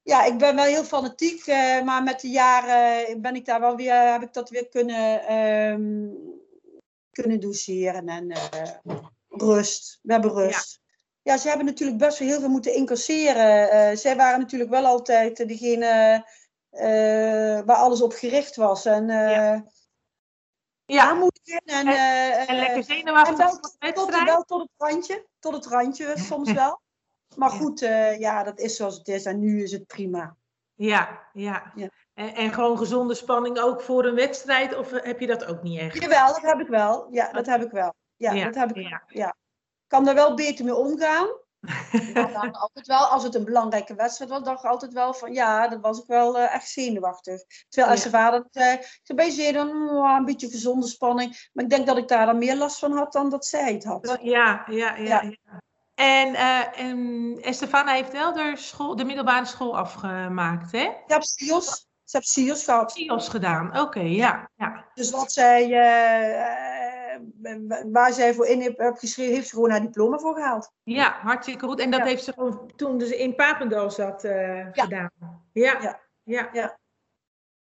[0.04, 3.76] ja, ik ben wel heel fanatiek, eh, maar met de jaren ben ik daar wel
[3.76, 6.10] weer, heb ik dat weer kunnen, ehm,
[7.12, 10.00] kunnen doseren en eh, rust.
[10.02, 10.82] We hebben rust.
[11.22, 11.38] Ja.
[11.38, 13.98] ze hebben natuurlijk best wel heel veel moeten incasseren.
[13.98, 16.24] Zij waren natuurlijk wel altijd degene
[17.66, 18.86] waar alles op gericht was.
[18.86, 19.64] En eh Ja.
[20.86, 21.10] ja.
[21.10, 25.28] aanmoedigen en, eh, en lekker en zenuwachtig wel, de tot, wel tot het randje.
[25.40, 26.82] Tot het randje soms wel.
[27.36, 29.26] Maar goed, eh, ja, dat is zoals het is.
[29.26, 30.36] En nu is het prima.
[30.74, 31.72] Ja, ja.
[31.76, 31.90] Ja.
[32.14, 34.78] En, en gewoon gezonde spanning ook voor een wedstrijd?
[34.78, 36.02] Of heb je dat ook niet echt?
[36.02, 37.08] Jawel, dat heb ik wel.
[37.12, 37.94] Ja, dat heb ik wel.
[38.16, 39.04] Ja, Ja, dat heb ik ja.
[39.08, 39.28] ja.
[39.28, 41.28] Ik kan daar wel beter mee omgaan.
[42.14, 45.68] Dan altijd wel, als het een belangrijke wedstrijd was, dacht ik altijd wel van ja,
[45.68, 47.42] dan was ik wel eh, echt zenuwachtig.
[47.70, 48.10] Terwijl als Ja.
[48.10, 51.50] zijn vader zei, ik zei bij dan "Mm, een beetje gezonde spanning.
[51.54, 53.84] Maar ik denk dat ik daar dan meer last van had dan dat zij het
[53.84, 54.18] had.
[54.22, 54.96] Ja, ja, ja.
[54.98, 55.22] Ja.
[55.22, 55.62] ja.
[55.96, 60.80] En, eh en Estefana heeft wel de, school, de middelbare school afgemaakt, hè?
[60.84, 62.92] Ik heb SIOS, ze heb SIOS gehad.
[62.92, 64.50] CIO's gedaan, oké, ja.
[64.56, 64.86] ja.
[64.94, 66.73] Dus wat zij, eh,
[67.92, 70.72] waar zij voor in heeft, geschreven, heeft ze gewoon haar diploma voor gehaald.
[70.84, 71.80] Ja, hartstikke goed.
[71.80, 72.06] En dat Ja.
[72.06, 75.10] heeft ze gewoon toen ze in Papendal zat eh, gedaan.
[75.52, 75.82] Ja.
[75.82, 76.00] Ja.
[76.24, 76.50] Ja.
[76.54, 76.78] Ja.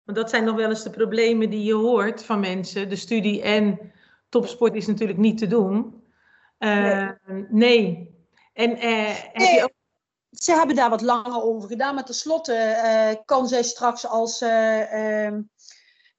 [0.03, 2.88] Want dat zijn nog wel eens de problemen die je hoort van mensen.
[2.88, 3.93] De studie en
[4.29, 6.03] topsport is natuurlijk niet te doen.
[6.59, 7.09] Eh,
[7.49, 8.11] nee.
[8.53, 9.55] En eh, heb Nee.
[9.55, 9.71] je ook...
[10.31, 15.25] Ze hebben daar wat langer over gedaan, maar tenslotte eh kan zij straks als, eh,
[15.27, 15.41] ehm,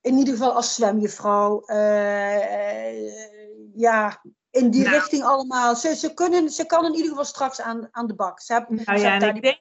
[0.03, 3.13] in ieder geval als zwemjuffrouw, eh, eh,
[3.75, 4.95] ja, in die Nou.
[4.95, 5.75] richting allemaal.
[5.75, 8.39] Ze, ze, kunnen, ze kan in ieder geval straks aan, aan de bak.
[8.41, 9.59] Ze Nou ja, en ik denk,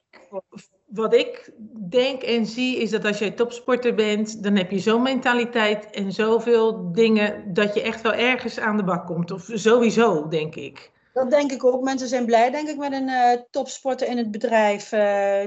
[0.85, 1.51] wat ik
[1.89, 6.11] denk en zie, is dat als jij topsporter bent, dan heb je zo'n mentaliteit en
[6.11, 9.31] zoveel dingen dat je echt wel ergens aan de bak komt.
[9.31, 10.91] Of sowieso, denk ik.
[11.13, 11.83] Dat denk ik ook.
[11.83, 14.89] Mensen zijn blij, denk ik, met een eh, topsporter in het bedrijf.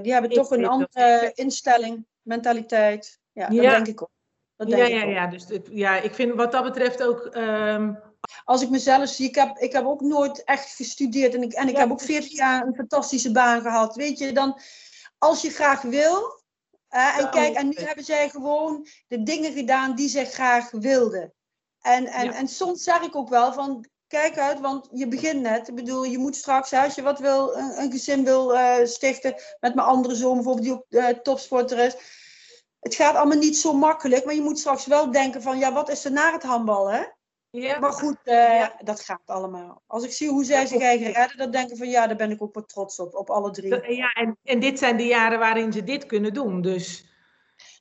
[0.03, 3.21] Die hebben Ik toch een dat andere instelling, mentaliteit.
[3.33, 3.71] Ja, dat Ja.
[3.71, 4.15] denk ik ook.
[4.57, 5.11] Dat Ja, denk ja, ik ook.
[5.13, 5.27] ja.
[5.27, 7.25] Dus het- ja, ik vind wat dat betreft ook.
[7.27, 7.93] ehm,
[8.45, 11.69] als ik mezelf zie, ik heb, ik heb ook nooit echt gestudeerd en ik, en
[11.69, 13.95] ik Ja, heb ook 40 jaar een fantastische baan gehad.
[13.97, 14.59] Weet je, dan
[15.19, 16.45] als je graag wil.
[16.89, 20.71] hè, en Ja, kijk, en nu hebben zij gewoon de dingen gedaan die zij graag
[20.71, 21.33] wilden.
[21.81, 22.33] En, en, Ja.
[22.35, 23.85] en soms zeg ik ook wel van.
[24.09, 25.69] Kijk uit, want je begint net.
[25.69, 29.35] Ik bedoel, je moet straks, als je wat wil, een, een gezin wil eh, stichten
[29.61, 31.97] met mijn andere zoon bijvoorbeeld, die ook eh, topsporter is.
[32.81, 35.89] Het gaat allemaal niet zo makkelijk, maar je moet straks wel denken van, ja, wat
[35.91, 37.03] is er na het handbal, hè?
[37.51, 38.77] ja, Maar goed, eh, Ja.
[38.85, 39.83] dat gaat allemaal.
[39.87, 42.31] Als ik zie hoe zij zich eigen redden, dan denk ik van ja, daar ben
[42.31, 43.71] ik ook wat trots op, op alle drie.
[43.71, 46.61] dat- ja en, en dit zijn de jaren waarin ze dit kunnen doen.
[46.61, 47.05] Dus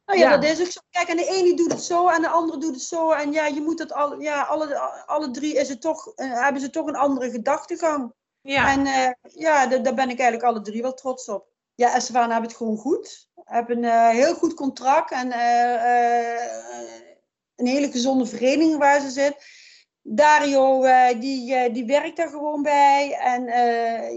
[0.05, 0.37] Nou ja, ja.
[0.37, 0.79] dat is ook zo.
[0.89, 3.11] Kijk, en de ene doet het zo en de andere doet het zo.
[3.11, 6.61] En ja, je moet het al, ja, alle, alle drie is het toch, eh, hebben
[6.61, 8.13] ze toch een andere gedachtegang.
[8.41, 11.47] ja, En eh, ja, da- daar ben ik eigenlijk alle drie wel trots op.
[11.75, 13.29] Ja, Estefan hebben het gewoon goed.
[13.43, 16.51] Hebben een eh, heel goed contract en eh, eh,
[17.55, 19.63] een hele gezonde vereniging waar ze zit.
[20.07, 20.81] Dario,
[21.19, 23.17] die, die werkt daar gewoon bij.
[23.19, 23.43] En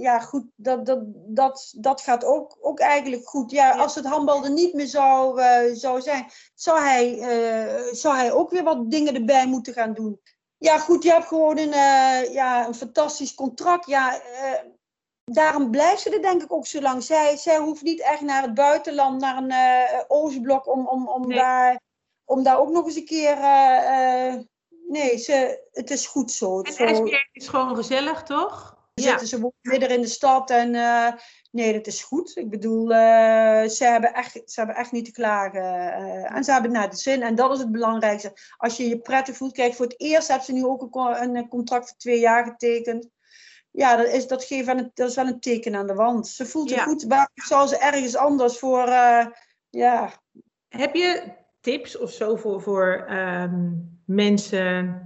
[0.00, 3.50] ja, goed, dat, dat, dat, dat gaat ook, ook eigenlijk goed.
[3.50, 5.40] Ja, als het handbal er niet meer zou,
[5.74, 7.18] zou zijn, zou hij,
[7.92, 10.20] zou hij ook weer wat dingen erbij moeten gaan doen.
[10.58, 11.74] Ja, goed, je hebt gewoon een,
[12.32, 13.86] ja, een fantastisch contract.
[13.86, 14.20] Ja,
[15.32, 17.02] daarom blijft ze er denk ik ook zo lang.
[17.02, 21.26] Zij, zij hoeft niet echt naar het buitenland, naar een eh Oostblok, om, om, om,
[21.26, 21.38] Nee.
[21.38, 21.80] daar,
[22.24, 23.36] om daar ook nog eens een keer...
[23.38, 24.34] eh,
[24.88, 26.60] nee, ze, het is goed zo.
[26.60, 28.76] en zo is gewoon gezellig, toch?
[28.94, 30.70] zitten ze midden in de stad en
[31.50, 32.36] nee, dat is goed.
[32.36, 35.92] Ik bedoel, ze, hebben echt, ze hebben echt niet te klagen.
[36.24, 38.32] en ze hebben naar de zin en dat is het belangrijkste.
[38.56, 41.48] Als je je prettig voelt, kijk, voor het eerst hebben ze nu ook een, een
[41.48, 43.08] contract voor twee jaar getekend.
[43.78, 46.28] Ja, dat is, dat, geeft wel een, dat is wel een teken aan de wand.
[46.28, 46.84] Ze voelt zich Ja.
[46.84, 47.04] goed.
[47.04, 49.26] Waarom zou ze ergens anders voor, eh,
[49.70, 50.12] ja,
[50.68, 53.70] Heb je tips of zo voor, voor ehm,
[54.04, 55.02] mensen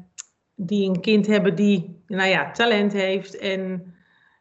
[0.54, 3.36] die een kind hebben die, nou ja, talent heeft?
[3.36, 3.94] En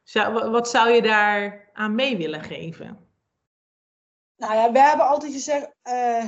[0.04, 3.08] zou, wat zou je daar aan mee willen geven?
[4.36, 6.26] Nou ja, we hebben altijd gezegd, eh,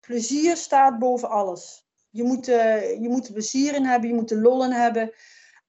[0.00, 1.86] plezier staat boven alles.
[2.10, 5.12] Je moet, eh, je moet er plezier in hebben, je moet er lol in hebben.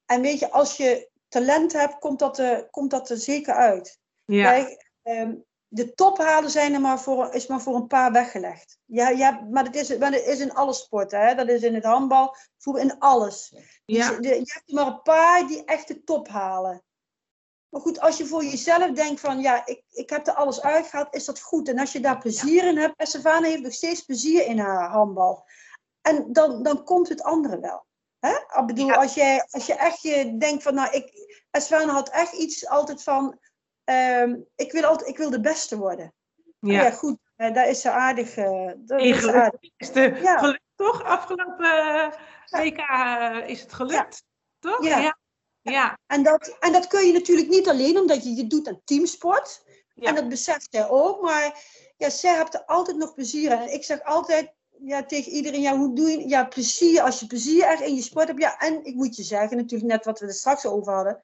[0.06, 4.00] En weet je, als je talent hebt, komt dat er, komt dat er zeker uit.
[4.26, 5.36] Ja, Kijk, ehm,
[5.68, 8.78] de tophalen zijn er maar voor, is maar voor een paar weggelegd.
[8.86, 11.20] Ja, ja, maar dat is, maar dat is in alle sporten.
[11.20, 11.36] Hè?
[11.36, 13.54] Dat is in het handbal, voetbal, in alles.
[13.86, 16.84] ja, Dus, de- je hebt er maar een paar die echt de top halen.
[17.70, 21.16] Maar goed, als je voor jezelf denkt van ja, ik, ik heb er alles uitgehaald,
[21.16, 21.68] is dat goed.
[21.70, 24.90] En als je daar plezier in hebt, en Savannah heeft nog steeds plezier in haar
[24.90, 25.46] handbal.
[26.02, 27.86] En dan, dan komt het andere wel.
[28.26, 28.60] Hè?
[28.62, 28.96] Ik bedoel, Ja.
[28.96, 31.12] als, jij, als je echt je denkt van nou, ik,
[31.52, 33.40] Savannah had echt iets altijd van,
[33.84, 36.14] ehm, ik, wil altijd, ik wil de beste worden.
[36.60, 36.92] Ja, ja.
[36.92, 38.36] goed, eh, daar is ze aardig.
[38.36, 39.60] eh, dat En is ze aardig.
[39.62, 40.38] gelukt is de Ja.
[40.38, 41.04] gelukt, toch?
[41.04, 42.12] Afgelopen eh,
[42.50, 42.80] WK
[43.48, 44.24] is het gelukt,
[44.60, 44.84] toch?
[44.86, 44.98] Ja.
[45.00, 45.18] ja.
[45.62, 45.98] ja.
[46.08, 49.64] En dat, en dat kun je natuurlijk niet alleen omdat je je doet aan teamsport.
[49.94, 50.08] Ja.
[50.10, 51.22] En dat beseft zij ook.
[51.22, 51.64] Maar
[51.98, 53.58] ja, zij hebt er altijd nog plezier in.
[53.58, 56.28] En ik zeg altijd ja, tegen iedereen, ja, hoe doe je...
[56.28, 58.42] Ja, plezier, als je plezier echt in je sport hebt.
[58.42, 61.24] Ja, en ik moet je zeggen, natuurlijk net wat we er straks over hadden.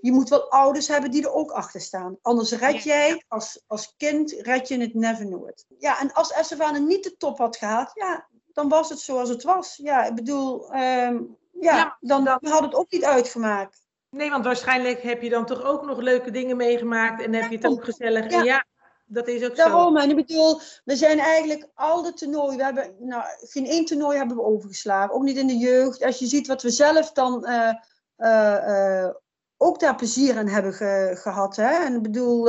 [0.00, 2.18] Je moet wel ouders hebben die er ook achter staan.
[2.22, 5.66] Anders red jij, als, als kind, red je het never nooit.
[5.78, 9.42] Ja, en als Estefane niet de top had gehaald, ja, dan was het zoals het
[9.42, 9.76] was.
[9.76, 11.22] Ja, ik bedoel, ehm,
[11.52, 13.88] ja, Ja, dan, dan had het ook niet uitgemaakt.
[14.10, 17.56] Nee, want waarschijnlijk heb je dan toch ook nog leuke dingen meegemaakt en heb je
[17.56, 18.26] het ook gezellig.
[18.26, 18.64] En Ja.
[19.10, 20.02] Ja, dat is ook Daarom, zo.
[20.02, 24.16] en ik bedoel, we zijn eigenlijk al de toernooien, we hebben, nou, geen één toernooi
[24.18, 26.02] hebben we overgeslagen, ook niet in de jeugd.
[26.04, 27.74] Als je ziet wat we zelf dan eh,
[28.16, 29.14] eh, eh,
[29.56, 31.56] ook daar plezier aan hebben ge- gehad.
[31.56, 31.84] Hè?
[31.84, 32.44] En ik bedoel,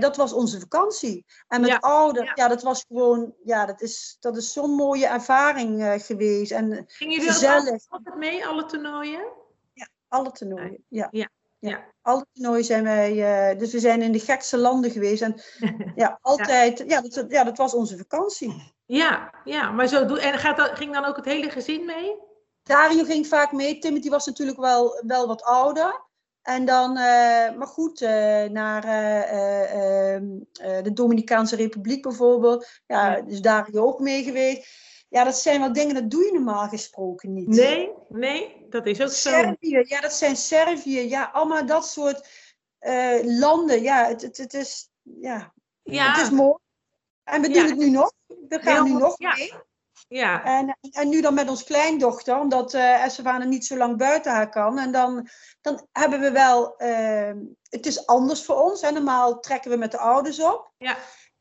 [0.00, 1.24] dat was onze vakantie.
[1.48, 2.32] En met Ja, ouders, ja.
[2.34, 2.48] ja.
[2.48, 6.52] dat was gewoon, ja, dat is, dat is zo'n mooie ervaring geweest.
[6.52, 9.24] En Gingen jullie altijd- mee, alle toernooien?
[10.08, 11.08] alle toernooien, ja.
[11.10, 11.28] Ja,
[11.68, 11.84] Ja.
[12.02, 15.22] Alle toernooien zijn wij, eh, dus we zijn in de gekste landen geweest.
[15.22, 15.40] En
[15.94, 18.74] ja, altijd, ja, dat, ja, dat was onze vakantie.
[18.84, 20.20] Ja, ja, maar zo doe.
[20.20, 22.16] En gaat dat, ging dan ook het hele gezin mee?
[22.62, 23.78] Dario ging vaak mee.
[23.78, 26.04] Timothy was natuurlijk wel, wel wat ouder.
[26.42, 32.66] En dan, eh, maar goed, eh, naar eh, eh, ehm, eh, de Dominicaanse Republiek bijvoorbeeld.
[32.86, 34.68] Ja, dus Dario ook mee geweest.
[35.08, 37.46] Ja, dat zijn wel dingen, dat doe je normaal gesproken niet.
[37.48, 39.30] Nee, nee, dat is ook zo.
[39.30, 41.08] Servië, ja, dat zijn Servië.
[41.08, 42.28] Ja, allemaal dat soort
[42.78, 43.82] eh, landen.
[43.82, 46.58] Ja, het, het, het is, ja, Ja, het is mooi.
[47.24, 47.54] En we Ja.
[47.54, 48.12] doen het nu nog.
[48.26, 49.34] We gaan Heel nu nog ja.
[49.36, 49.52] mee.
[50.08, 54.32] ja, En, en nu dan met ons kleindochter, omdat eh Estefane niet zo lang buiten
[54.32, 54.78] haar kan.
[54.78, 55.28] En dan,
[55.60, 58.80] dan hebben we wel, eh, het is anders voor ons.
[58.80, 58.90] Hè.
[58.90, 60.72] Normaal trekken we met de ouders op.
[60.76, 60.96] ja,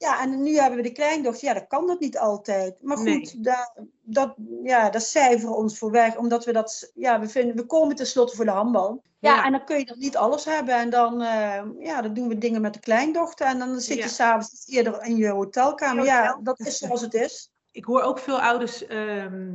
[0.05, 1.47] Ja, en nu hebben we de kleindochter.
[1.47, 2.75] Ja, dat kan dat niet altijd.
[2.81, 3.33] Maar goed, Nee.
[3.37, 6.17] daar, dat, ja, dat cijferen ons voor weg.
[6.17, 9.01] Omdat we dat, ja, we, vinden, we komen tenslotte voor de handbal.
[9.19, 9.45] Ja, Ja.
[9.45, 10.75] en dan kun je dan niet alles hebben.
[10.75, 13.47] En dan, eh, ja, dan doen we dingen met de kleindochter.
[13.47, 14.07] En dan zit je Ja.
[14.07, 16.05] s'avonds eerder in je hotelkamer.
[16.05, 17.51] Ja, dat is zoals het is.
[17.71, 19.51] ik hoor ook veel ouders, ehm,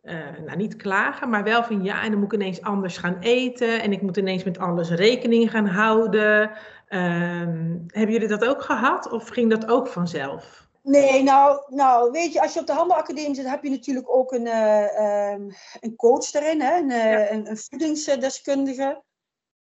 [0.00, 3.16] eh, nou niet klagen, maar wel van ja, en dan moet ik ineens anders gaan
[3.20, 6.50] eten en ik moet ineens met alles rekening gaan houden.
[6.94, 10.68] Ehm, hebben jullie dat ook gehad of ging dat ook vanzelf?
[10.82, 14.32] Nee, nou, nou, weet je, als je op de Handelacademie zit, heb je natuurlijk ook
[14.32, 16.78] een, eh, ehm, een coach daarin, hè?
[16.78, 17.30] Een, eh, Ja.
[17.30, 19.02] een, een voedingsdeskundige.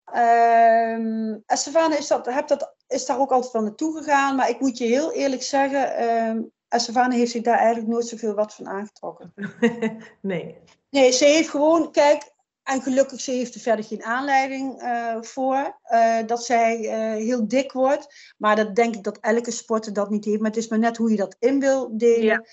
[0.06, 4.60] Ehm Estefane is, dat, heb dat, is daar ook altijd wel naartoe gegaan, maar ik
[4.60, 8.68] moet je heel eerlijk zeggen, ehm Estefane heeft zich daar eigenlijk nooit zoveel wat van
[8.68, 9.34] aangetrokken.
[10.22, 10.58] nee.
[10.90, 12.31] Nee, ze heeft gewoon, kijk,
[12.72, 17.48] en gelukkig ze heeft er verder geen aanleiding eh, voor eh, dat zij eh, heel
[17.48, 18.34] dik wordt.
[18.38, 20.40] Maar dat denk ik dat elke sporter dat niet heeft.
[20.42, 22.24] Maar het is maar net hoe je dat in wil delen.
[22.24, 22.44] Ja.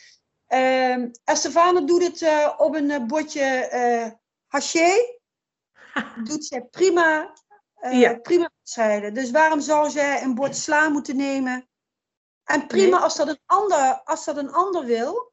[0.46, 2.26] Ehm, Estefane doet het
[2.56, 4.10] op een bordje eh
[4.46, 4.90] haché.
[6.28, 7.32] Doet zij prima,
[7.90, 8.14] Ja.
[8.14, 9.14] prima wedstrijden.
[9.14, 11.68] Dus waarom zou zij een bord sla moeten nemen?
[12.44, 13.04] En prima Nee.
[13.04, 15.27] als, dat een ander, als dat een ander wil.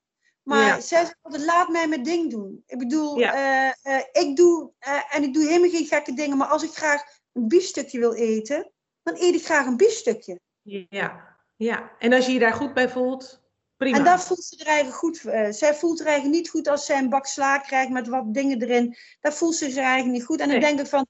[0.45, 0.79] Maar Ja.
[0.79, 2.63] zij zegt altijd, laat mij mijn ding doen.
[2.67, 3.34] Ik bedoel, Ja.
[3.34, 6.38] eh, eh, ik doe, eh, en ik doe helemaal geen gekke dingen.
[6.38, 7.03] Maar als ik graag
[7.34, 8.71] een biefstukje wil eten,
[9.03, 10.39] dan eet ik graag een biefstukje.
[10.89, 11.91] Ja, ja.
[11.99, 13.41] En als je je daar goed bij voelt,
[13.77, 13.97] prima.
[13.97, 15.17] En daar voelt ze er eigenlijk goed.
[15.55, 18.62] zij voelt er eigenlijk niet goed als zij een bak sla krijgt met wat dingen
[18.62, 18.95] erin.
[19.19, 20.39] Daar voelt ze zich eigenlijk niet goed.
[20.39, 21.08] En dan denk ik van,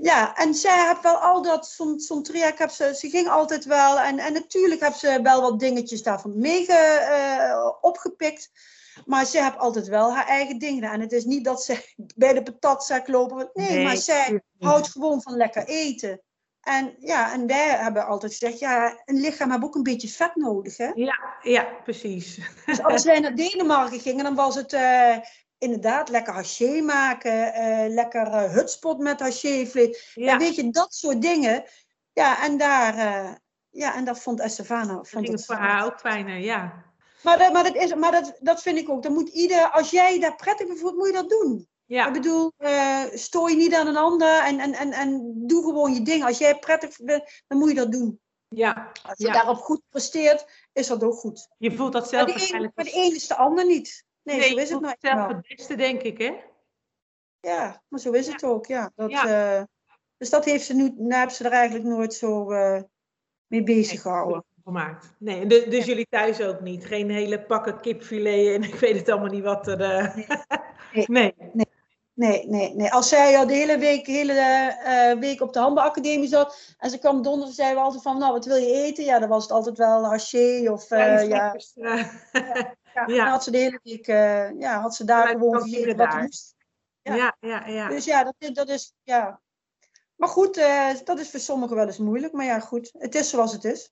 [0.00, 4.00] ja, en zij heeft wel al dat, zo'n traject, heb ze, ze ging altijd wel.
[4.00, 8.50] En, en natuurlijk heeft ze wel wat dingetjes daarvan mee uh, opgepikt.
[9.06, 10.90] Maar ze heeft altijd wel haar eigen dingen.
[10.90, 13.50] En het is niet dat ze bij de patatzak lopen.
[13.52, 16.22] Nee, nee, maar zij houdt gewoon van lekker eten.
[16.60, 20.36] En ja, en wij hebben altijd gezegd, ja, een lichaam heeft ook een beetje vet
[20.36, 20.90] nodig, hè?
[20.94, 22.38] Ja, ja, precies.
[22.66, 25.16] Dus als wij naar Denemarken gingen, dan was het uh,
[25.58, 30.12] inderdaad lekker haché maken, uh, lekker uh, hutspot met hachévlees.
[30.14, 30.32] Ja.
[30.32, 30.38] ja.
[30.38, 31.64] weet je, dat soort dingen.
[32.12, 32.94] Ja, en daar,
[33.70, 34.94] ja, en dat vond Estefana.
[34.94, 36.86] Vond ging het voor haar ook fijner, ja.
[37.22, 39.02] Maar, dat, maar, dat, is, maar dat, dat vind ik ook.
[39.02, 41.68] Dan moet ieder, als jij daar prettig bij voelt, moet je dat doen.
[41.84, 42.06] Ja.
[42.06, 45.94] Ik bedoel, uh, stoor je niet aan een ander en, en, en, en doe gewoon
[45.94, 46.24] je ding.
[46.24, 48.20] Als jij prettig bent, dan moet je dat doen.
[48.48, 48.92] Ja.
[49.02, 51.48] Als je daarop goed presteert, is dat ook goed.
[51.58, 54.04] Je voelt dat zelf maar de een, Maar de een is de ander niet.
[54.28, 54.94] Nee, nee zo is het nou.
[54.98, 56.34] zelf het beste, denk ik, hè?
[57.40, 58.92] Ja, maar zo is het ook, ja.
[58.94, 59.62] Dat, uh,
[60.16, 62.82] dus dat heeft ze nu, nou hebben ze er eigenlijk nooit zo uh,
[63.46, 64.44] mee bezig gehouden.
[64.64, 65.14] Gemaakt.
[65.18, 66.86] Nee, dus, dus jullie thuis ook niet?
[66.86, 69.78] Geen hele pakken kipfilet en ik weet het allemaal niet wat er...
[70.92, 71.06] nee.
[71.06, 71.34] nee.
[71.52, 71.66] nee.
[72.18, 72.92] Nee, nee, nee.
[72.92, 74.32] Als zij al de hele week, hele,
[74.86, 78.32] uh, week op de handbalacademie zat en ze kwam donderdag, zeiden we altijd van, nou,
[78.32, 79.04] wat wil je eten?
[79.04, 81.56] Ja, dan was het altijd wel haché of uh, ja.
[81.74, 82.10] ja.
[82.32, 82.76] ja.
[83.06, 83.14] Ja.
[83.14, 83.30] ja.
[83.30, 86.54] had ze de hele week, uh, ja, had ze daar gewoon gegeten wat er moest.
[87.02, 87.14] Ja.
[87.14, 87.88] ja, ja, ja.
[87.88, 89.40] Dus ja, dat, dat is, ja.
[90.16, 90.54] Maar goed,
[91.04, 92.90] dat is voor sommigen wel eens moeilijk, maar ja, goed.
[92.98, 93.90] Het is zoals het is.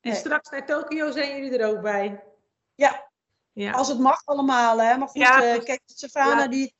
[0.00, 0.14] En nee.
[0.14, 2.24] straks naar Tokio zijn jullie er ook bij?
[2.74, 3.10] Ja.
[3.52, 3.72] ja.
[3.72, 4.96] Als het mag allemaal, hè.
[4.96, 6.74] Maar goed, ja, kijk, Savannah die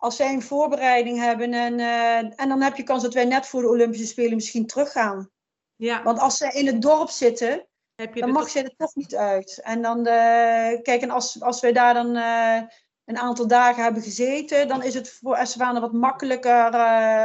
[0.00, 3.46] als zij een voorbereiding hebben en, uh, en dan heb je kans dat wij net
[3.46, 5.30] voor de Olympische Spelen misschien teruggaan.
[5.76, 6.02] Ja.
[6.02, 7.66] Want als zij in het dorp zitten,
[8.12, 9.60] dan mag zij er toch niet uit.
[9.62, 12.60] En dan, uh, kijk, en als, als wij daar dan uh,
[13.04, 16.70] een aantal dagen hebben gezeten, dan is het voor Eswana wat makkelijker,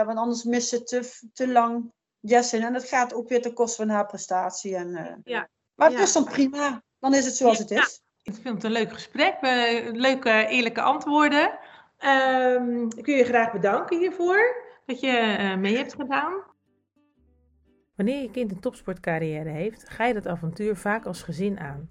[0.05, 2.63] want anders mist ze te, te lang Jessin.
[2.63, 4.75] En dat gaat ook weer ten koste van haar prestatie.
[4.75, 5.49] En, ja.
[5.75, 6.03] Maar het ja.
[6.03, 6.83] is dan prima.
[6.99, 8.01] Dan is het zoals het is.
[8.23, 9.37] Ik vind het een leuk gesprek,
[9.91, 11.59] leuke eerlijke antwoorden.
[11.99, 16.54] Um, ik wil je graag bedanken hiervoor dat je mee hebt gedaan.
[17.95, 21.89] Wanneer je kind een topsportcarrière heeft, ga je dat avontuur vaak als gezin aan.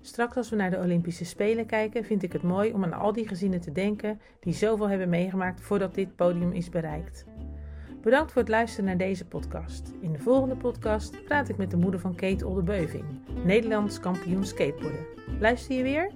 [0.00, 3.12] Straks als we naar de Olympische Spelen kijken, vind ik het mooi om aan al
[3.12, 7.24] die gezinnen te denken die zoveel hebben meegemaakt voordat dit podium is bereikt.
[8.02, 9.92] Bedankt voor het luisteren naar deze podcast.
[10.00, 13.04] In de volgende podcast praat ik met de moeder van Kate Oldebeuving,
[13.44, 15.06] Nederlands kampioen skateboarden.
[15.40, 16.12] Luister je weer?